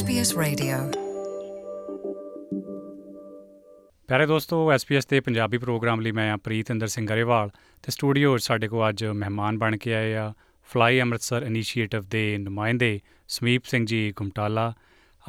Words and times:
SBS 0.00 0.40
Radio. 0.40 1.00
ਪਿਆਰੇ 4.08 4.26
ਦੋਸਤੋ 4.26 4.72
SBS 4.72 5.02
ਦੇ 5.08 5.20
ਪੰਜਾਬੀ 5.20 5.58
ਪ੍ਰੋਗਰਾਮ 5.58 6.00
ਲਈ 6.00 6.12
ਮੈਂ 6.12 6.32
ਆ 6.32 6.36
ਪ੍ਰੀਤਿੰਦਰ 6.36 6.86
ਸਿੰਘ 6.86 7.06
ਗਰੇਵਾਲ 7.06 7.48
ਤੇ 7.82 7.90
ਸਟੂਡੀਓ 7.90 8.38
'ਚ 8.38 8.42
ਸਾਡੇ 8.42 8.68
ਕੋਲ 8.68 8.88
ਅੱਜ 8.88 9.04
ਮਹਿਮਾਨ 9.04 9.58
ਬਣ 9.58 9.76
ਕੇ 9.76 9.94
ਆਏ 9.94 10.14
ਆ। 10.14 10.32
ਫਲਾਈ 10.64 11.00
ਅੰਮ੍ਰਿਤਸਰ 11.00 11.42
ਇਨੀਸ਼ੀਏਟਿਵ 11.42 12.00
ਦੇ 12.00 12.38
ਨੁਮਾਇੰਦੇ 12.38 13.00
ਸਮੀਪ 13.28 13.64
ਸਿੰਘ 13.64 13.86
ਜੀ 13.86 14.12
ਗੁਮਟਾਲਾ 14.16 14.74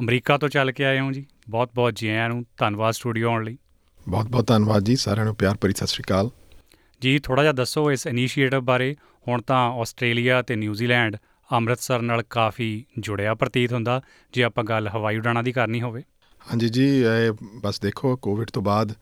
ਅਮਰੀਕਾ 0.00 0.38
ਤੋਂ 0.38 0.48
ਚੱਲ 0.48 0.72
ਕੇ 0.72 0.84
ਆਏ 0.84 1.00
ਹੋ 1.00 1.12
ਜੀ। 1.12 1.26
ਬਹੁਤ-ਬਹੁਤ 1.48 1.92
ਜੀ 1.96 2.08
ਆਇਆਂ 2.08 2.28
ਨੂੰ 2.28 2.44
ਧੰਨਵਾਦ 2.58 2.94
ਸਟੂਡੀਓ 2.94 3.28
ਆਉਣ 3.28 3.44
ਲਈ। 3.44 3.58
ਬਹੁਤ 4.08 4.26
ਬਹੁਤ 4.26 4.46
ਧੰਨਵਾਦ 4.46 4.82
ਜੀ 4.82 4.96
ਸਾਰਿਆਂ 4.96 5.26
ਨੂੰ 5.26 5.36
ਪਿਆਰ 5.36 5.56
ਭਰੀ 5.60 5.72
ਸਤਿ 5.72 5.86
ਸ਼੍ਰੀ 5.86 6.04
ਅਕਾਲ। 6.06 6.30
ਜੀ 7.00 7.18
ਥੋੜਾ 7.18 7.42
ਜਿਹਾ 7.42 7.52
ਦੱਸੋ 7.52 7.92
ਇਸ 7.92 8.06
ਇਨੀਸ਼ੀਏਟਿਵ 8.06 8.60
ਬਾਰੇ। 8.60 8.96
ਹੁਣ 9.28 9.42
ਤਾਂ 9.42 9.70
ਆਸਟ੍ਰੇਲੀਆ 9.72 10.42
ਤੇ 10.42 10.56
ਨਿਊਜ਼ੀਲੈਂਡ 10.56 11.16
ਅੰਮ੍ਰਿਤਸਰ 11.56 12.02
ਨਾਲ 12.02 12.22
ਕਾਫੀ 12.30 12.84
ਜੁੜਿਆ 12.98 13.34
ਪ੍ਰਤੀਤ 13.34 13.72
ਹੁੰਦਾ, 13.72 14.00
ਜੇ 14.32 14.42
ਆਪਾਂ 14.42 14.64
ਗੱਲ 14.64 14.88
ਹਵਾਈ 14.88 15.16
ਉਡਾਣਾਂ 15.16 15.42
ਦੀ 15.42 15.52
ਕਰਨੀ 15.52 15.80
ਹੋਵੇ। 15.82 16.02
ਹਾਂਜੀ 16.42 16.68
ਜੀ, 16.68 16.86
ਇਹ 17.00 17.32
ਬਸ 17.62 17.80
ਦੇਖੋ 17.80 18.16
ਕੋਵਿਡ 18.16 18.50
ਤੋਂ 18.50 18.62
ਬਾਅਦ 18.62 18.94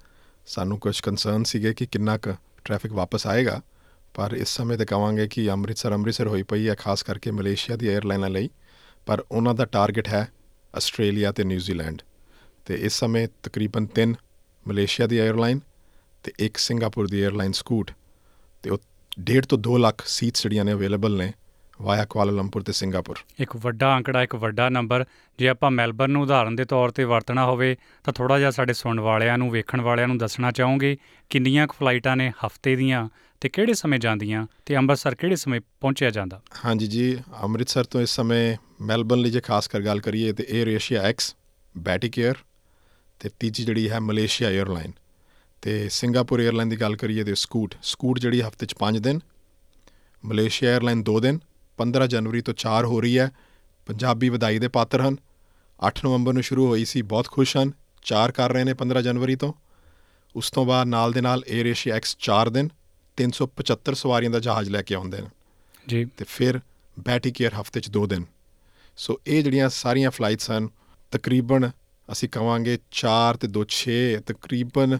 ਸਾਨੂੰ 0.46 0.78
ਕੁਝ 0.78 1.00
ਕਨਸਰਨ 1.00 1.44
ਸੀਗੇ 1.44 1.74
ਕਿ 1.74 1.86
ਕਿੰਨਾ 1.86 2.16
ਕੁ 2.18 2.34
ਟ੍ਰੈਫਿਕ 2.64 2.92
ਵਾਪਸ 2.92 3.26
ਆਏਗਾ, 3.26 3.60
ਪਰ 4.14 4.32
ਇਸ 4.32 4.48
ਸਮੇਂ 4.48 4.78
ਤੇ 4.78 4.84
ਕਵਾਂਗੇ 4.84 5.26
ਕਿ 5.28 5.48
ਅੰਮ੍ਰਿਤਸਰ 5.50 5.94
ਅੰਮ੍ਰਿਤਸਰ 5.94 6.26
ਹੋਈ 6.26 6.42
ਪਈ 6.42 6.68
ਹੈ, 6.68 6.74
ਖਾਸ 6.74 7.02
ਕਰਕੇ 7.02 7.30
ਮਲੇਸ਼ੀਆ 7.30 7.76
ਦੀ 7.76 7.88
에ਅਰਲਾਈਨਾਂ 7.88 8.30
ਲਈ, 8.30 8.48
ਪਰ 9.06 9.24
ਉਹਨਾਂ 9.30 9.54
ਦਾ 9.54 9.64
ਟਾਰਗੇਟ 9.64 10.08
ਹੈ 10.08 10.26
ਆਸਟ੍ਰੇਲੀਆ 10.74 11.32
ਤੇ 11.32 11.44
ਨਿਊਜ਼ੀਲੈਂਡ 11.44 12.02
ਤੇ 12.66 12.74
ਇਸ 12.74 12.98
ਸਮੇਂ 12.98 13.26
ਤਕਰੀਬਨ 13.42 13.86
3 13.98 14.14
ਮਲੇਸ਼ੀਆ 14.66 15.06
ਦੀ 15.06 15.18
에ਅਰਲਾਈਨ 15.20 15.60
ਤੇ 16.24 16.32
ਇੱਕ 16.38 16.56
ਸਿੰਗਾਪੁਰ 16.56 17.08
ਦੀ 17.08 17.22
에ਅਰਲਾਈਨ 17.22 17.52
ਸਕੂਟ, 17.52 17.90
ਤੇ 18.64 18.70
ਉਹ 18.70 18.78
1.5 19.22 19.46
ਤੋਂ 19.48 19.58
2 19.58 19.78
ਲੱਖ 19.78 20.04
ਸੀਟਸ 20.06 20.42
ਜਿਹੜੀਆਂ 20.42 20.64
ਨੇ 20.64 20.72
ਅਵੇਲੇਬਲ 20.72 21.16
ਨੇ 21.16 21.32
ਵਾਇਆ 21.82 22.04
ਕੁਆਲਾਲੰਪੁਰ 22.04 22.62
ਤੇ 22.62 22.72
ਸਿੰਗਾਪੁਰ। 22.72 23.16
ਇੱਕ 23.40 23.56
ਵੱਡਾ 23.56 23.96
ਅੰਕੜਾ 23.96 24.22
ਇੱਕ 24.22 24.34
ਵੱਡਾ 24.34 24.68
ਨੰਬਰ। 24.68 25.04
ਜੇ 25.38 25.48
ਆਪਾਂ 25.48 25.70
ਮੈਲਬਰਨ 25.70 26.10
ਨੂੰ 26.10 26.22
ਉਦਾਹਰਨ 26.22 26.56
ਦੇ 26.56 26.64
ਤੌਰ 26.64 26.90
ਤੇ 26.90 27.04
ਵਰਤਣਾ 27.04 27.44
ਹੋਵੇ 27.44 27.76
ਤਾਂ 28.04 28.12
ਥੋੜਾ 28.12 28.38
ਜਿਹਾ 28.38 28.50
ਸਾਡੇ 28.50 28.72
ਸੁਣਨ 28.72 29.00
ਵਾਲਿਆਂ 29.00 29.38
ਨੂੰ 29.38 29.50
ਵੇਖਣ 29.50 29.80
ਵਾਲਿਆਂ 29.80 30.08
ਨੂੰ 30.08 30.18
ਦੱਸਣਾ 30.18 30.50
ਚਾਹੋਗੇ 30.50 30.96
ਕਿੰਨੀਆਂ 31.30 31.66
ਕੁ 31.66 31.74
ਫਲਾਈਟਾਂ 31.80 32.16
ਨੇ 32.16 32.32
ਹਫ਼ਤੇ 32.46 32.76
ਦੀਆਂ 32.76 33.08
ਤੇ 33.40 33.48
ਕਿਹੜੇ 33.48 33.74
ਸਮੇਂ 33.74 33.98
ਜਾਂਦੀਆਂ 33.98 34.46
ਤੇ 34.66 34.76
ਅੰਮ੍ਰਿਤਸਰ 34.76 35.14
ਕਿਹੜੇ 35.14 35.36
ਸਮੇਂ 35.36 35.60
ਪਹੁੰਚਿਆ 35.80 36.10
ਜਾਂਦਾ? 36.10 36.40
ਹਾਂਜੀ 36.64 36.86
ਜੀ 36.86 37.18
ਅੰਮ੍ਰਿਤਸਰ 37.42 37.84
ਤੋਂ 37.84 38.00
ਇਸ 38.00 38.10
ਸਮੇਂ 38.10 38.56
ਮੈਲਬਰਨ 38.80 39.20
ਲਈ 39.20 39.30
ਜੇ 39.30 39.40
ਖਾਸ 39.40 39.68
ਕਰ 39.68 39.80
ਗੱਲ 39.80 40.00
ਕਰੀਏ 40.00 40.32
ਤੇ 40.32 40.46
Air 40.50 40.68
Asia 40.68 41.02
X 41.02 41.36
Batik 41.78 42.18
Air 42.18 42.34
ਤੇ 43.20 43.30
ਤੀਜੀ 43.40 43.64
ਜਿਹੜੀ 43.64 43.90
ਹੈ 43.90 44.00
ਮਲੇਸ਼ੀਆ 44.00 44.50
에ਅਰਲਾਈਨ 44.50 44.92
ਤੇ 45.62 45.88
ਸਿੰਗਾਪੁਰ 45.88 46.40
에ਅਰਲਾਈਨ 46.40 46.68
ਦੀ 46.68 46.76
ਗੱਲ 46.76 46.96
ਕਰੀਏ 46.96 47.24
ਤੇ 47.24 47.34
ਸਕੂਟ 47.34 47.74
ਸਕੂਟ 47.82 48.18
ਜਿਹੜੀ 48.18 48.42
ਹਫ਼ਤੇ 48.42 48.66
'ਚ 48.66 48.74
5 48.80 49.00
ਦਿਨ 49.00 49.20
ਮਲੇਸ਼ੀਆ 50.24 50.74
에ਅਰਲਾਈਨ 50.76 51.04
2 51.10 51.20
ਦਿਨ 51.20 51.38
15 51.82 52.06
ਜਨਵਰੀ 52.06 52.40
ਤੋਂ 52.40 52.54
4 52.54 52.84
ਹੋ 52.84 53.00
ਰਹੀ 53.00 53.18
ਹੈ। 53.18 53.30
ਪੰਜਾਬੀ 53.86 54.28
ਵਧਾਈ 54.28 54.58
ਦੇ 54.58 54.68
ਪਾਤਰ 54.68 55.00
ਹਨ। 55.00 55.16
8 55.86 56.04
ਨਵੰਬਰ 56.04 56.32
ਨੂੰ 56.32 56.42
ਸ਼ੁਰੂ 56.42 56.66
ਹੋਈ 56.66 56.84
ਸੀ 56.84 57.02
ਬਹੁਤ 57.02 57.28
ਖੁਸ਼ 57.28 57.56
ਹਨ। 57.56 57.72
4 58.02 58.32
ਕਰ 58.32 58.52
ਰਹੇ 58.52 58.64
ਨੇ 58.64 58.74
15 58.74 59.00
ਜਨਵਰੀ 59.00 59.36
ਤੋਂ। 59.36 59.52
ਉਸ 60.36 60.50
ਤੋਂ 60.50 60.66
ਬਾਅਦ 60.66 60.86
ਨਾਲ 60.86 61.12
ਦੇ 61.12 61.20
ਨਾਲ 61.20 61.38
에ਅਰ 61.38 61.66
ਏਸ਼ੀਆ 61.66 61.94
ਐਕਸ 61.94 62.16
4 62.18 62.50
ਦਿਨ 62.50 62.68
375 63.16 63.94
ਸਵਾਰੀਆਂ 63.94 64.30
ਦਾ 64.30 64.38
ਜਹਾਜ਼ 64.38 64.70
ਲੈ 64.70 64.82
ਕੇ 64.82 64.94
ਆਉਂਦੇ 64.94 65.20
ਨੇ। 65.20 65.28
ਜੀ। 65.88 66.04
ਤੇ 66.04 66.24
ਫਿਰ 66.28 66.60
ਬੈਟਿਕ 67.00 67.40
ਏਅਰ 67.40 67.54
ਹਫ਼ਤੇ 67.60 67.80
'ਚ 67.80 67.90
2 67.90 68.06
ਦਿਨ। 68.06 68.24
ਸੋ 68.96 69.20
ਇਹ 69.26 69.44
ਜਿਹੜੀਆਂ 69.44 69.68
ਸਾਰੀਆਂ 69.68 70.10
ਫਲਾਈਟਸ 70.10 70.50
ਹਨ 70.50 70.68
ਤਕਰੀਬਨ 71.10 71.70
ਅਸੀਂ 72.12 72.28
ਕਵਾਂਗੇ 72.28 72.78
4 72.90 73.36
ਤੇ 73.36 73.48
2 73.48 73.64
6 73.64 73.92
ਤਕਰੀਬਨ 74.26 74.98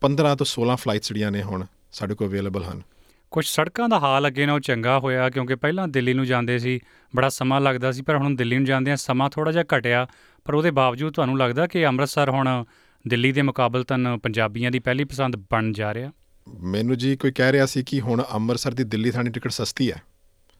15 0.00 0.36
ਤੋਂ 0.36 0.46
16 0.46 0.76
ਫਲਾਈਟਸ 0.76 1.08
ਜਿਹੜੀਆਂ 1.08 1.30
ਨੇ 1.30 1.42
ਹੁਣ 1.42 1.66
ਸਾਡੇ 1.92 2.14
ਕੋਲ 2.14 2.28
ਅਵੇਲੇਬਲ 2.28 2.64
ਹਨ। 2.64 2.82
ਕੁਝ 3.30 3.46
ਸੜਕਾਂ 3.46 3.88
ਦਾ 3.88 3.98
ਹਾਲ 3.98 4.26
ਅੱਗੇ 4.26 4.46
ਨਾਲੋਂ 4.46 4.60
ਚੰਗਾ 4.60 4.98
ਹੋਇਆ 4.98 5.30
ਕਿਉਂਕਿ 5.30 5.54
ਪਹਿਲਾਂ 5.54 5.88
ਦਿੱਲੀ 5.88 6.14
ਨੂੰ 6.14 6.26
ਜਾਂਦੇ 6.26 6.58
ਸੀ 6.58 6.80
ਬੜਾ 7.16 7.28
ਸਮਾਂ 7.28 7.60
ਲੱਗਦਾ 7.60 7.92
ਸੀ 7.92 8.02
ਪਰ 8.02 8.16
ਹੁਣ 8.16 8.34
ਦਿੱਲੀ 8.34 8.56
ਨੂੰ 8.56 8.64
ਜਾਂਦੇ 8.64 8.92
ਆ 8.92 8.96
ਸਮਾਂ 8.96 9.30
ਥੋੜਾ 9.30 9.52
ਜਿਹਾ 9.52 9.64
ਘਟਿਆ 9.76 10.06
ਪਰ 10.44 10.54
ਉਹਦੇ 10.54 10.70
ਬਾਵਜੂਦ 10.70 11.14
ਤੁਹਾਨੂੰ 11.14 11.38
ਲੱਗਦਾ 11.38 11.66
ਕਿ 11.66 11.86
ਅੰਮ੍ਰਿਤਸਰ 11.86 12.30
ਹੁਣ 12.30 12.64
ਦਿੱਲੀ 13.08 13.32
ਦੇ 13.32 13.42
ਮੁਕਾਬਲਤਨ 13.42 14.18
ਪੰਜਾਬੀਆਂ 14.18 14.70
ਦੀ 14.70 14.78
ਪਹਿਲੀ 14.78 15.04
ਪਸੰਦ 15.04 15.36
ਬਣ 15.36 15.72
ਜਾ 15.72 15.94
ਰਿਹਾ? 15.94 16.12
ਮੈਨੂੰ 16.60 16.96
ਜੀ 16.98 17.16
ਕੋਈ 17.16 17.32
ਕਹਿ 17.32 17.52
ਰਿਹਾ 17.52 17.66
ਸੀ 17.66 17.82
ਕਿ 17.82 18.00
ਹੁਣ 18.00 18.24
ਅੰਮ੍ਰਿਤਸਰ 18.34 18.74
ਦੀ 18.74 18.84
ਦਿੱਲੀ 18.84 19.10
ਥਾਣੀ 19.10 19.30
ਟਿਕਟ 19.30 19.50
ਸਸਤੀ 19.50 19.92
ਹੈ। 19.92 20.02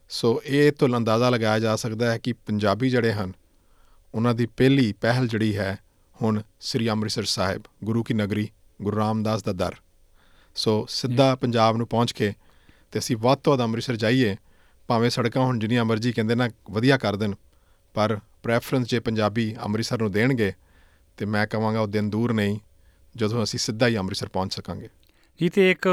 ਸੋ 0.09 0.41
ਇਹ 0.45 0.71
ਤੋਂ 0.71 0.87
ਅੰਦਾਜ਼ਾ 0.87 1.29
ਲਗਾਇਆ 1.29 1.59
ਜਾ 1.59 1.75
ਸਕਦਾ 1.75 2.11
ਹੈ 2.11 2.17
ਕਿ 2.17 2.33
ਪੰਜਾਬੀ 2.33 2.89
ਜਿਹੜੇ 2.89 3.13
ਹਨ 3.13 3.33
ਉਹਨਾਂ 4.15 4.33
ਦੀ 4.33 4.45
ਪਹਿਲੀ 4.45 4.93
ਪਹਿਲ 4.93 5.27
ਜਿਹੜੀ 5.27 5.57
ਹੈ 5.57 5.79
ਹੁਣ 6.21 6.41
ਸ੍ਰੀ 6.59 6.89
ਅੰਮ੍ਰਿਤਸਰ 6.89 7.23
ਸਾਹਿਬ 7.23 7.61
ਗੁਰੂ 7.83 8.03
ਕੀ 8.03 8.13
ਨਗਰੀ 8.13 8.49
ਗੁਰੂ 8.81 8.97
ਰਾਮਦਾਸ 8.97 9.43
ਦਾ 9.43 9.53
ਦਰ। 9.53 9.75
ਸੋ 10.55 10.85
ਸਿੱਧਾ 10.89 11.35
ਪੰਜਾਬ 11.35 11.77
ਨੂੰ 11.77 11.87
ਪਹੁੰਚ 11.87 12.11
ਕੇ 12.11 12.33
ਤੇ 12.93 12.99
ਅਸੀਂ 12.99 13.17
ਵੱਧ 13.17 13.39
ਤੋਂ 13.39 13.53
ਵੱਧ 13.53 13.61
ਅੰਮ੍ਰਿਤਸਰ 13.61 13.95
ਜਾਈਏ, 13.95 14.35
ਭਾਵੇਂ 14.89 15.09
ਸੜਕਾਂ 15.09 15.43
ਹੁਣ 15.43 15.59
ਜਿੰਨੀਆਂ 15.59 15.85
ਮਰਜ਼ੀ 15.85 16.11
ਕਹਿੰਦੇ 16.11 16.35
ਨਾ 16.35 16.49
ਵਧੀਆ 16.71 16.97
ਕਰ 16.97 17.15
ਦੇਣ, 17.15 17.33
ਪਰ 17.95 18.19
ਪ੍ਰੈਫਰੈਂਸ 18.43 18.87
ਜੇ 18.87 18.99
ਪੰਜਾਬੀ 18.99 19.55
ਅੰਮ੍ਰਿਤਸਰ 19.65 20.01
ਨੂੰ 20.01 20.11
ਦੇਣਗੇ, 20.11 20.51
ਤੇ 21.17 21.25
ਮੈਂ 21.25 21.45
ਕਹਾਂਗਾ 21.47 21.81
ਉਹ 21.81 21.87
ਦਿਨ 21.87 22.09
ਦੂਰ 22.09 22.33
ਨਹੀਂ, 22.33 22.59
ਜਦੋਂ 23.15 23.43
ਅਸੀਂ 23.43 23.59
ਸਿੱਧਾ 23.59 23.87
ਹੀ 23.87 23.97
ਅੰਮ੍ਰਿਤਸਰ 23.97 24.29
ਪਹੁੰਚ 24.29 24.53
ਸਕਾਂਗੇ। 24.53 24.89
ਜੀ, 25.39 25.49
ਤੇ 25.49 25.71
ਇੱਕ 25.71 25.87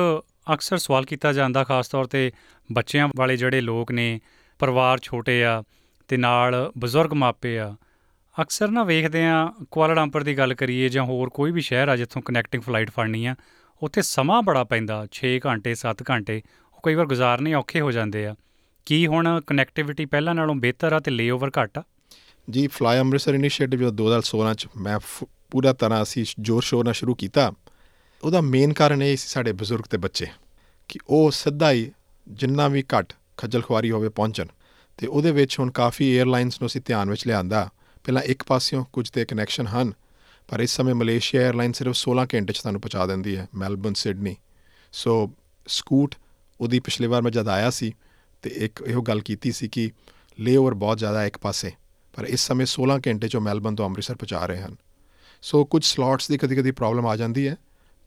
ਅਕਸਰ 0.54 0.78
ਸਵਾਲ 0.78 1.04
ਕੀਤਾ 1.04 1.32
ਜਾਂਦਾ 1.32 1.64
ਖਾਸ 1.64 1.88
ਤੌਰ 1.88 2.06
ਤੇ 2.06 2.30
ਬੱਚਿਆਂ 2.70 3.08
ਵਾਲੇ 3.16 3.36
ਜਿਹੜੇ 3.36 3.60
ਲੋਕ 3.60 3.92
ਨੇ, 3.92 4.20
ਪਰਿਵਾਰ 4.60 4.98
ਛੋਟੇ 5.02 5.44
ਆ 5.44 5.62
ਤੇ 6.08 6.16
ਨਾਲ 6.16 6.54
ਬਜ਼ੁਰਗ 6.78 7.12
ਮਾਪੇ 7.12 7.58
ਆ, 7.58 7.74
ਅਕਸਰ 8.42 8.70
ਨਾ 8.70 8.82
ਵੇਖਦੇ 8.84 9.24
ਆ 9.26 9.52
ਕੁਆਲਾਲੰਪੁਰ 9.70 10.22
ਦੀ 10.22 10.36
ਗੱਲ 10.38 10.54
ਕਰੀਏ 10.54 10.88
ਜਾਂ 10.88 11.04
ਹੋਰ 11.04 11.28
ਕੋਈ 11.28 11.50
ਵੀ 11.50 11.60
ਸ਼ਹਿਰ 11.60 11.88
ਆ 11.88 11.96
ਜਿੱਥੋਂ 11.96 12.22
ਕਨੈਕਟਿੰਗ 12.22 12.62
ਫਲਾਈਟ 12.62 12.90
ਫੜਨੀ 12.90 13.24
ਆ, 13.26 13.34
ਉੱਥੇ 13.82 14.02
ਸਮਾਂ 14.02 14.42
ਬੜਾ 14.42 14.64
ਪੈਂਦਾ 14.64 15.06
6 15.12 15.32
ਘੰਟੇ 15.46 15.74
7 15.74 16.02
ਘੰਟੇ 16.10 16.42
ਉਹ 16.76 16.81
ਕਈ 16.82 16.94
ਵਾਰ 16.94 17.06
ਗੁਜ਼ਾਰਨੇ 17.06 17.54
ਔਖੇ 17.54 17.81
ਹੋ 17.81 17.92
ਜਾਂਦੇ 17.92 18.26
ਆ। 18.26 18.34
ਕੀ 18.87 19.06
ਹੁਣ 19.06 19.41
ਕਨੈਕਟੀਵਿਟੀ 19.47 20.04
ਪਹਿਲਾਂ 20.04 20.34
ਨਾਲੋਂ 20.34 20.54
ਬਿਹਤਰ 20.54 20.92
ਆ 20.92 21.00
ਤੇ 21.00 21.10
ਲੇਓਵਰ 21.10 21.50
ਘੱਟ 21.62 21.78
ਆ? 21.78 21.82
ਜੀ 22.50 22.66
ਫਲਾਈ 22.66 22.98
ਅੰਮ੍ਰਿਤਸਰ 22.98 23.34
ਇਨੀਸ਼ੀਏਟਿਵ 23.34 23.81
ਜੋ 23.81 23.91
2016 23.91 24.54
ਚ 24.54 24.69
ਮੈਂ 24.76 24.98
ਫ- 24.98 25.25
ਪੂਰਾ 25.50 25.72
ਤਰ੍ਹਾਂ 25.72 26.03
ਅਸੀਂ 26.03 26.25
ਜ਼ੋਰ 26.41 26.62
ਸ਼ੋਰ 26.62 26.84
ਨਾਲ 26.84 26.94
ਸ਼ੁਰੂ 26.94 27.14
ਕੀਤਾ, 27.14 27.53
ਉਹਦਾ 28.25 28.41
ਮੇਨ 28.41 28.72
ਕਾਰਨ 28.72 29.03
ਇਹ 29.03 29.16
ਸੀ 29.16 29.28
ਸਾਡੇ 29.28 29.53
ਬਜ਼ੁਰਗ 29.53 29.84
ਤੇ 29.84 29.97
ਬੱਚੇ 29.97 30.26
ਕਿ 30.88 30.98
ਉਹ 31.09 31.31
ਸਿੱਧਾ 31.31 31.72
ਹੀ 31.72 31.92
ਜਿੰਨਾ 32.28 32.69
ਵੀ 32.69 32.84
ਘੱਟ 32.98 33.12
ਖੱਜਲ 33.37 33.62
ਖੁਆਰੀ 33.62 33.91
ਹੋਵੇ 33.91 34.08
ਪਹੁੰਚਣ 34.08 34.47
ਤੇ 34.98 35.06
ਉਹਦੇ 35.06 35.31
ਵਿੱਚ 35.31 35.58
ਹੁਣ 35.58 35.70
ਕਾਫੀ 35.70 36.19
에ਅਰਲਾਈਨਸ 36.19 36.60
ਨੂੰ 36.60 36.66
ਅਸੀਂ 36.66 36.81
ਧਿਆਨ 36.84 37.10
ਵਿੱਚ 37.10 37.26
ਲਿਆਂਦਾ। 37.26 37.69
ਪਹਿਲਾਂ 38.04 38.22
ਇੱਕ 38.22 38.43
ਪਾਸਿਓਂ 38.43 38.84
ਕੁਝ 38.93 39.10
ਤੇ 39.10 39.25
ਕਨੈਕਸ਼ਨ 39.25 39.66
ਹਨ, 39.66 39.93
ਪਰ 40.48 40.60
ਇਸ 40.60 40.70
ਸਮੇਂ 40.70 40.94
ਮਲੇਸ਼ੀਆ 40.94 41.47
에ਅਰਲਾਈਨ 41.47 41.72
ਸਿਰਫ 41.72 41.97
16 41.97 42.26
ਘੰਟੇ 42.34 42.53
ਚ 42.53 42.58
ਤੁਹਾਨੂੰ 42.58 42.81
ਪਹੁੰਚਾ 42.81 43.06
ਦਿੰਦੀ 43.06 43.37
ਹੈ, 43.37 43.48
ਮੈਲਬਰਨ, 43.54 43.94
ਸਿਡਨੀ। 43.94 44.37
ਸੋ 44.93 45.31
ਸਕੂਟ 45.66 46.14
ਉਹਦੀ 46.61 46.81
ਪਿਛਲੀ 46.81 47.06
ਵਾਰ 47.06 47.22
ਮੈਂ 47.22 47.31
ਜਦ 47.31 47.49
ਆਇਆ 47.49 47.71
ਸੀ 47.71 47.93
ਤੇ 48.43 48.50
ਇੱਕ 48.50 48.84
ਇਹੋ 48.87 49.03
ਗੱਲ 49.03 49.21
ਕੀਤੀ 49.21 49.53
ਸੀ 49.53 49.69
ਕਿ 49.69 49.91
ਲੇਓਵਰ 50.41 50.75
ਬਹੁਤ 50.75 50.99
ਜ਼ਿਆਦਾ 50.99 51.25
ਇੱਕ 51.25 51.39
ਪਾਸੇ 51.39 51.72
ਪਰ 52.17 52.25
ਇਸ 52.25 52.41
ਸਮੇਂ 52.47 52.67
16 52.67 53.00
ਘੰਟੇ 53.06 53.28
ਚੋਂ 53.28 53.41
ਮੈਲਬਰਨ 53.41 53.75
ਤੋਂ 53.75 53.87
ਅੰਮ੍ਰਿਤਸਰ 53.87 54.15
ਪਹੁੰਚਾ 54.15 54.47
ਰਹੇ 54.47 54.61
ਹਨ। 54.61 54.77
ਸੋ 55.43 55.65
ਕੁਝ 55.65 55.84
ਸਲੋਟਸ 55.84 56.28
ਦੀ 56.28 56.39
ਕਦੀ-ਕਦੀ 56.39 56.71
ਪ੍ਰੋਬਲਮ 56.71 57.06
ਆ 57.06 57.17
ਜਾਂਦੀ 57.17 57.49
ਹੈ 57.49 57.56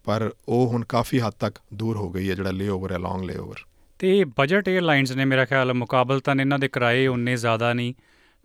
ਪਰ 0.03 0.31
ਉਹ 0.49 0.67
ਹੁਣ 0.67 0.85
ਕਾਫੀ 0.85 1.19
ਹੱਦ 1.19 1.33
ਤੱਕ 1.39 1.59
ਦੂਰ 1.73 1.97
ਹੋ 1.97 2.09
ਗਈ 2.09 2.29
ਹੈ 2.29 2.35
ਜਿਹੜਾ 2.35 2.51
ਲੇਓਵਰ 2.51 2.91
ਹੈ 2.91 2.97
ਲੌਂਗ 2.97 3.21
ਲੇਓਵਰ 3.23 3.55
ਤੇ 3.99 4.23
ਬਜਟ 4.23 4.69
에ਅਰਲਾਈਨਸ 4.69 5.11
ਨੇ 5.11 5.25
ਮੇਰਾ 5.25 5.45
ਖਿਆਲ 5.45 5.73
ਮੁਕਾਬਲਤਨ 5.73 6.39
ਇਹਨਾਂ 6.39 6.59
ਦੇ 6.59 6.67
ਕਿਰਾਏ 6.67 7.07
ਉਨੇ 7.07 7.35
ਜ਼ਿਆਦਾ 7.35 7.73
ਨਹੀਂ 7.73 7.93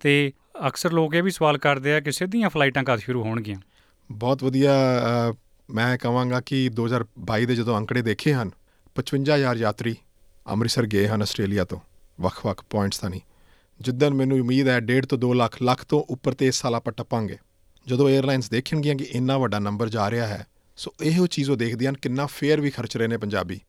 ਤੇ 0.01 0.33
ਅਕਸਰ 0.69 0.93
ਲੋਕ 0.93 1.15
ਇਹ 1.15 1.23
ਵੀ 1.23 1.31
ਸਵਾਲ 1.31 1.59
ਕਰਦੇ 1.59 1.95
ਆ 1.95 2.01
ਕਿ 2.01 2.13
ਸਿੱਧੀਆਂ 2.13 2.51
ਫਲਾਈਟਾਂ 2.51 2.85
ਕਦ 2.85 2.99
ਸ਼ੁਰੂ 2.99 3.23
ਹੋਣਗੀਆਂ? 3.23 3.59
ਬਹੁਤ 4.13 4.45
ਵਧੀਆ 4.45 4.71
ਮੈਂ 5.71 5.99
ਕਹਾਂਗਾ 5.99 6.41
ਕਿ 6.41 6.71
2022 6.81 7.47
ਦੇ 7.47 7.55
ਜਦੋਂ 7.57 7.79
ਅੰਕੜੇ 7.79 8.03
ਦੇਖੇ 8.03 8.35
ਹਨ 8.35 8.51
55000 8.95 9.57
ਯਾਤਰੀ 9.57 9.97
ਅੰਮ੍ਰਿਤਸਰ 10.51 10.87
ਗਏ 10.87 11.09
ਹਨ 11.09 11.23
ਆਸਟ੍ਰੇਲੀਆ 11.23 11.65
ਤੋਂ। 11.65 11.81
ਵੱਖ-ਵੱਖ 12.21 12.65
ਪੁਆਇੰਟਸ 12.71 12.99
ਤਾਂ 12.99 13.11
ਨਹੀਂ। 13.11 13.21
ਜਿੱਦਨ 13.81 14.15
ਮੈਨੂੰ 14.15 14.41
ਉਮੀਦ 14.41 14.69
ਹੈ 14.69 14.81
1.5 14.81 15.07
ਤੋਂ 15.07 15.19
2 15.19 15.35
ਲੱਖ 15.35 15.63
ਲੱਖ 15.63 15.85
ਤੋਂ 15.85 16.05
ਉੱਪਰ 16.09 16.35
ਤੇ 16.35 16.47
ਇਸ 16.47 16.55
ਸਾਲ 16.55 16.75
ਆਪਾਂ 16.75 16.93
ਟੱਪਾਂਗੇ। 16.93 17.37
ਜਦੋਂ 17.87 18.17
에ਅਰਲਾਈਨਸ 18.17 18.51
ਦੇਖਣਗੀਆਂ 18.51 18.95
ਕਿ 18.95 19.05
ਇੰਨਾ 19.05 19.39
ਵੱਡਾ 19.39 19.59
ਨੰਬਰ 19.59 19.89
ਜਾ 19.89 20.11
ਰਿਹਾ 20.11 20.27
ਹੈ 20.27 20.47
ਸੋ 20.77 20.95
ਇਹੋ 21.03 21.27
ਚੀਜ਼ੋ 21.27 21.57
ਦੇਖਦੀਆਂ 21.57 21.91
ਹਨ 21.91 21.97
ਕਿੰਨਾ 21.97 22.27
ਫੇਅਰ 22.27 22.61
ਵੀ 22.61 22.71
ਖਰਚ 22.71 22.97
ਰਹੇ 22.97 23.07
ਨੇ 23.07 23.17
ਪੰਜਾਬੀ। 23.17 23.61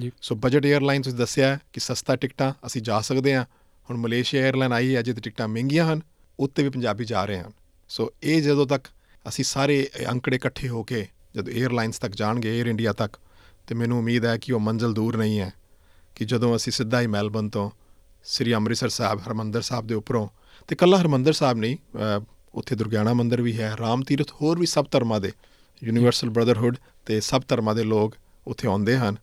ਜੀ। 0.00 0.12
ਸੋ 0.22 0.34
ਬਜਟ 0.34 0.66
에ਅਰਲਾਈਨਸ 0.66 1.06
ਵਿੱਚ 1.06 1.16
ਦੱਸਿਆ 1.16 1.58
ਕਿ 1.72 1.80
ਸਸਤਾ 1.80 2.16
ਟਿਕਟਾਂ 2.16 2.54
ਅਸੀਂ 2.66 2.82
ਜਾ 2.82 3.00
ਸਕਦੇ 3.00 3.34
ਹਾਂ। 3.34 3.44
ਹੁਣ 3.90 3.96
ਮਲੇਸ਼ੀਆ 3.96 4.48
에ਅਰਲਾਈਨ 4.48 4.72
ਆਈ 4.72 4.96
ਹੈ 4.96 5.02
ਜਿਹਦੇ 5.02 5.20
ਟਿਕਟਾਂ 5.20 5.48
ਮਹਿੰਗੀਆਂ 5.48 5.92
ਹਨ 5.92 6.00
ਉੱਤੇ 6.40 6.62
ਵੀ 6.62 6.68
ਪੰਜਾਬੀ 6.68 7.04
ਜਾ 7.04 7.24
ਰਹੇ 7.24 7.38
ਹਨ। 7.38 7.52
ਸੋ 7.88 8.12
ਇਹ 8.22 8.42
ਜਦੋਂ 8.42 8.66
ਤੱਕ 8.66 8.86
ਅਸੀਂ 9.28 9.44
ਸਾਰੇ 9.44 9.88
ਅੰਕੜੇ 10.10 10.36
ਇਕੱਠੇ 10.36 10.68
ਹੋ 10.68 10.82
ਕੇ 10.82 11.06
ਜਦੋਂ 11.34 11.52
에ਅਰਲਾਈਨਸ 11.52 11.98
ਤੱਕ 11.98 12.12
ਜਾਣਗੇ 12.14 12.60
에ਅਰ 12.60 12.68
ਇੰਡੀਆ 12.68 12.92
ਤੱਕ 12.92 13.16
ਤੇ 13.66 13.74
ਮੈਨੂੰ 13.74 13.98
ਉਮੀਦ 13.98 14.24
ਹੈ 14.24 14.38
ਕਿ 14.38 14.52
ਉਹ 14.52 14.60
ਮੰਜ਼ਲ 14.60 14.92
ਦੂਰ 14.92 15.16
ਨਹੀਂ 15.16 15.40
ਹੈ 15.40 15.52
ਕਿ 16.16 16.24
ਜਦੋਂ 16.24 16.56
ਅਸੀਂ 16.56 16.72
ਸਿੱਧਾ 16.72 17.00
ਹੀ 17.00 17.06
ਮੈਲਬਰਨ 17.06 17.48
ਤੋਂ 17.48 17.70
ਸ੍ਰੀ 18.24 18.54
ਅੰਮ੍ਰਿਤਸਰ 18.54 18.88
ਸਾਹਿਬ 18.88 19.20
ਹਰਮੰਦਰ 19.28 19.62
ਸਾਹਿਬ 19.62 19.86
ਦੇ 19.86 19.94
ਉੱਪਰੋਂ 19.94 20.28
ਤੇ 20.68 20.76
ਕੱਲਾ 20.76 21.00
ਹਰਮੰਦਰ 21.00 21.32
ਸਾਹਿਬ 21.32 21.58
ਨਹੀਂ 21.58 21.76
ਉੱਥੇ 22.54 22.76
ਦੁਰਗਿਆਣਾ 22.76 23.14
ਮੰਦਿਰ 23.14 23.42
ਵੀ 23.42 23.60
ਹੈ 23.60 23.76
ਰਾਮ 23.80 24.02
ਤੀਰਥ 24.02 24.32
ਹੋਰ 24.32 24.58
ਵੀ 24.58 24.66
ਸਭ 24.66 24.86
ਧਰਮਾਂ 24.90 25.20
ਦੇ 25.20 25.32
ਯੂਨੀਵਰਸਲ 25.84 26.30
ਬ੍ਰਦਰਹੁੱਡ 26.30 26.76
ਤੇ 27.06 27.20
ਸਭ 27.20 27.42
ਧਰਮਾਂ 27.48 27.74
ਦੇ 27.74 27.82
ਲੋਕ 27.84 28.14
ਉੱਥੇ 28.46 28.68
ਆਉਂਦੇ 28.68 28.96
ਹਨ 28.96 29.16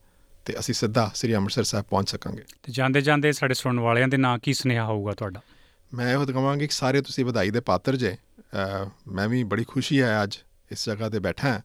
ਤੇ 0.45 0.59
ਅਸੀਂ 0.59 0.73
ਸਿੱਧਾ 0.73 1.11
ਸ੍ਰੀ 1.15 1.35
ਅੰਮ੍ਰਿਤਸਰ 1.35 1.63
ਸਾਹਿਬ 1.63 1.85
ਪਹੁੰਚ 1.85 2.09
ਸਕਾਂਗੇ। 2.09 2.43
ਤੇ 2.63 2.71
ਜਾਂਦੇ 2.71 3.01
ਜਾਂਦੇ 3.01 3.31
ਸਾਡੇ 3.31 3.53
ਸੁਣਨ 3.53 3.79
ਵਾਲਿਆਂ 3.79 4.07
ਦੇ 4.07 4.17
ਨਾਂ 4.17 4.39
ਕੀ 4.39 4.53
ਸੁਨੇਹਾ 4.53 4.85
ਹੋਊਗਾ 4.85 5.13
ਤੁਹਾਡਾ? 5.13 5.41
ਮੈਂ 5.93 6.11
ਇਹੋ 6.13 6.25
ਕਹਾਂਗਾ 6.25 6.55
ਕਿ 6.55 6.67
ਸਾਰੇ 6.71 7.01
ਤੁਸੀਂ 7.01 7.25
ਵਧਾਈ 7.25 7.49
ਦੇ 7.49 7.59
ਪਾਤਰ 7.59 7.95
ਜੇ 7.95 8.17
ਮੈਂ 9.07 9.27
ਵੀ 9.27 9.43
ਬੜੀ 9.43 9.63
ਖੁਸ਼ੀ 9.63 10.01
ਹੈ 10.01 10.23
ਅੱਜ 10.23 10.37
ਇਸ 10.71 10.85
ਜਗ੍ਹਾ 10.85 11.09
ਤੇ 11.09 11.19
ਬੈਠਾ 11.19 11.61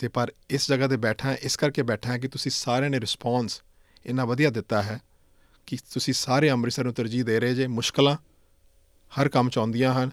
ਤੇ 0.00 0.08
ਪਰ 0.08 0.32
ਇਸ 0.50 0.68
ਜਗ੍ਹਾ 0.68 0.88
ਤੇ 0.88 0.96
ਬੈਠਾ 0.96 1.28
ਹਾਂ, 1.28 1.36
ਇਸ 1.42 1.56
ਕਰਕੇ 1.56 1.82
ਬੈਠਾ 1.82 2.10
ਹਾਂ 2.10 2.18
ਕਿ 2.18 2.28
ਤੁਸੀਂ 2.28 2.52
ਸਾਰਿਆਂ 2.52 2.90
ਨੇ 2.90 3.00
ਰਿਸਪੌਂਸ 3.00 3.62
ਇੰਨਾ 4.06 4.24
ਵਧੀਆ 4.24 4.50
ਦਿੱਤਾ 4.50 4.82
ਹੈ 4.82 5.00
ਕਿ 5.66 5.76
ਤੁਸੀਂ 5.94 6.14
ਸਾਰੇ 6.14 6.50
ਅੰਮ੍ਰਿਤਸਰ 6.50 6.84
ਨੂੰ 6.84 6.94
ਤਰਜੀਹ 6.94 7.24
ਦੇ 7.24 7.40
ਰਹੇ 7.40 7.54
ਜੇ, 7.54 7.66
ਮੁਸ਼ਕਲਾਂ 7.66 8.16
ਹਰ 9.12 9.28
ਕੰਮ 9.28 9.48
ਚ 9.48 9.58
ਆਉਂਦੀਆਂ 9.58 9.94
ਹਨ, 9.94 10.10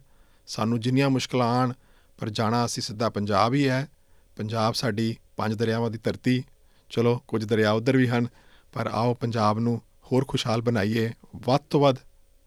ਸਾਨੂੰ 0.47 0.79
ਜਿੰਨੀਆਂ 0.79 1.09
ਮੁਸ਼ਕਲਾਂ 1.09 1.47
ਆਣ 1.47 1.73
ਪਰ 2.17 2.29
ਜਾਣਾ 2.29 2.65
ਅਸੀਂ 2.65 2.83
ਸਿੱਧਾ 2.83 3.09
ਪੰਜਾਬ 3.09 3.53
ਹੀ 3.53 3.69
ਹੈ, 3.69 3.87
ਪੰਜਾਬ 4.35 4.73
ਸਾਡੀ 4.73 5.17
ਪੰਜ 5.37 5.53
ਦਰਿਆਵਾਂ 5.53 5.91
ਦੀ 5.91 5.97
ਧਰਤੀ, 5.97 6.43
ਚਲੋ 6.89 7.23
ਕੁਝ 7.27 7.45
ਦਰਿਆ 7.45 7.71
ਉਧਰ 7.71 7.97
ਵੀ 7.97 8.07
ਹਨ, 8.07 8.27
ਪਰ 8.73 8.87
ਆਓ 8.87 9.13
ਪੰਜਾਬ 9.13 9.59
ਨੂੰ 9.59 9.81
ਹੋਰ 10.11 10.25
ਖੁਸ਼ਹਾਲ 10.27 10.61
ਬਣਾਈਏ, 10.61 11.11
ਵੱਧ 11.35 11.61
ਤੋਂ 11.69 11.81
ਵੱਧ 11.81 11.95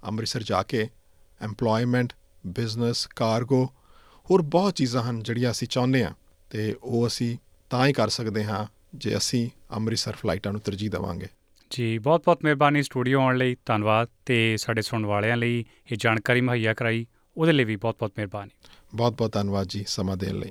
ਅੰਮ੍ਰਿਤਸਰ 0.07 0.43
ਜਾ 0.43 0.63
ਕੇ 0.63 0.89
EMPLOYMENT 1.45 2.09
ਬਿਜ਼ਨਸ 2.47 3.07
ਕਾਰਗੋ 3.07 3.73
ਹੋਰ 4.31 4.43
ਬਹੁਤ 4.43 4.75
ਚੀਜ਼ਾਂ 4.75 5.03
ਹਨ 5.03 5.23
ਜਿਹੜੀਆਂ 5.23 5.51
ਅਸੀਂ 5.51 5.69
ਚਾਹੁੰਦੇ 5.69 6.05
ਹਾਂ। 6.05 6.11
ਤੇ 6.51 6.77
ਉਹ 6.83 7.07
ਅਸੀਂ 7.07 7.37
ਤਾਂ 7.71 7.87
ਹੀ 7.87 7.93
ਕਰ 7.93 8.09
ਸਕਦੇ 8.09 8.45
ਹਾਂ 8.45 8.67
ਜੇ 8.95 9.17
ਅਸੀਂ 9.17 9.51
ਅੰਮ੍ਰਿਤਸਰ 9.77 10.13
ਫਲਾਈਟਾਂ 10.13 10.53
ਨੂੰ 10.53 10.61
ਤਰਜੀਹ 10.61 10.91
ਦੇਵਾਂਗੇ। 10.91 11.27
ਜੀ 11.71 11.99
ਬਹੁਤ 11.99 12.23
ਬਹੁਤ 12.25 12.45
ਮਿਹਰਬਾਨੀ 12.45 12.83
ਸਟੂਡੀਓ 12.83 13.21
ਆਉਣ 13.21 13.37
ਲਈ 13.37 13.57
ਧੰਨਵਾਦ 13.67 14.09
ਤੇ 14.27 14.57
ਸਾਡੇ 14.57 14.83
ਸੁਣਨ 14.83 15.07
ਵਾਲਿਆਂ 15.07 15.37
ਲਈ 15.37 15.65
ਇਹ 15.93 15.97
ਜਾਣਕਾਰੀ 15.97 16.41
ਮੁਹੱਈਆ 16.41 16.75
ਕਰਾਈ 16.75 17.07
ਉਹਦੇ 17.37 17.53
ਲਈ 17.53 17.65
ਵੀ 17.65 17.77
ਬਹੁਤ 17.77 17.97
ਬਹੁਤ 17.99 18.13
ਮਿਹਰਬਾਨੀ। 18.17 18.69
ਬਹੁਤ 18.95 19.13
ਬਹੁਤ 19.13 19.33
ਧੰਨਵਾਦ 19.33 19.67
ਜੀ 19.67 19.85
ਸਮਾਂ 19.87 20.17
ਦੇਣ 20.17 20.35
ਲਈ। 20.35 20.51